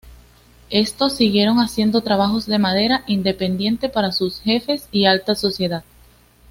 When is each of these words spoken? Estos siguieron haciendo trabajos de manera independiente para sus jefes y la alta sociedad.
Estos 0.71 1.15
siguieron 1.15 1.57
haciendo 1.59 2.01
trabajos 2.01 2.47
de 2.47 2.57
manera 2.57 3.03
independiente 3.05 3.87
para 3.87 4.11
sus 4.11 4.41
jefes 4.41 4.89
y 4.91 5.03
la 5.03 5.11
alta 5.11 5.35
sociedad. 5.35 5.83